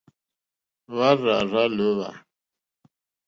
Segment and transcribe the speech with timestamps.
[0.91, 2.09] Hwá àrzà lǒhwà.